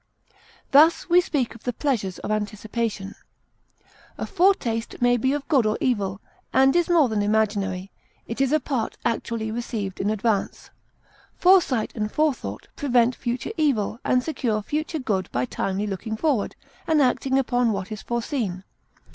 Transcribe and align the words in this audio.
Thus, 0.71 1.07
we 1.09 1.21
speak 1.21 1.53
of 1.53 1.61
the 1.63 1.73
pleasures 1.73 2.17
of 2.17 2.31
anticipation. 2.31 3.13
A 4.17 4.25
foretaste 4.25 4.99
may 4.99 5.15
be 5.15 5.31
of 5.31 5.47
good 5.47 5.67
or 5.67 5.77
evil, 5.79 6.21
and 6.51 6.75
is 6.75 6.89
more 6.89 7.07
than 7.07 7.21
imaginary; 7.21 7.91
it 8.25 8.41
is 8.41 8.51
a 8.51 8.59
part 8.59 8.97
actually 9.05 9.51
received 9.51 9.99
in 9.99 10.09
advance. 10.09 10.71
Foresight 11.37 11.91
and 11.93 12.11
forethought 12.11 12.67
prevent 12.75 13.13
future 13.15 13.51
evil 13.57 13.99
and 14.03 14.23
secure 14.23 14.63
future 14.63 14.97
good 14.97 15.29
by 15.31 15.45
timely 15.45 15.85
looking 15.85 16.17
forward, 16.17 16.55
and 16.87 16.99
acting 16.99 17.37
upon 17.37 17.71
what 17.71 17.91
is 17.91 18.01
foreseen. 18.01 18.63